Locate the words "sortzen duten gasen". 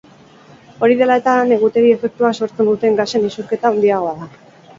2.39-3.29